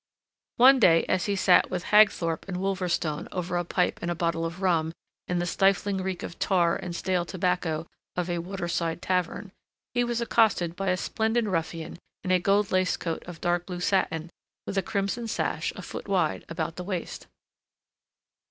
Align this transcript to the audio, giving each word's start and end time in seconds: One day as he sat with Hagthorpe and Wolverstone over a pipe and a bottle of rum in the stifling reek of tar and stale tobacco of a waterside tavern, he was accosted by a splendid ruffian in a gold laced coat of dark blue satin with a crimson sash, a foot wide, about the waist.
One 0.57 0.79
day 0.79 1.03
as 1.07 1.25
he 1.27 1.35
sat 1.35 1.69
with 1.69 1.83
Hagthorpe 1.91 2.47
and 2.47 2.57
Wolverstone 2.57 3.27
over 3.31 3.55
a 3.55 3.63
pipe 3.63 3.99
and 4.01 4.09
a 4.09 4.15
bottle 4.15 4.47
of 4.47 4.59
rum 4.63 4.93
in 5.27 5.37
the 5.37 5.45
stifling 5.45 5.97
reek 5.97 6.23
of 6.23 6.39
tar 6.39 6.75
and 6.75 6.95
stale 6.95 7.23
tobacco 7.23 7.85
of 8.15 8.27
a 8.27 8.39
waterside 8.39 9.03
tavern, 9.03 9.51
he 9.93 10.03
was 10.03 10.19
accosted 10.19 10.75
by 10.75 10.87
a 10.89 10.97
splendid 10.97 11.45
ruffian 11.45 11.99
in 12.23 12.31
a 12.31 12.39
gold 12.39 12.71
laced 12.71 12.99
coat 12.99 13.21
of 13.27 13.41
dark 13.41 13.67
blue 13.67 13.79
satin 13.79 14.31
with 14.65 14.75
a 14.75 14.81
crimson 14.81 15.27
sash, 15.27 15.71
a 15.75 15.83
foot 15.83 16.07
wide, 16.07 16.45
about 16.49 16.77
the 16.77 16.83
waist. 16.83 17.27